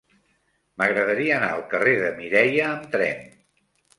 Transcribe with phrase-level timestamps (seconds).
[0.81, 3.21] M'agradaria anar al carrer de Mireia amb tren.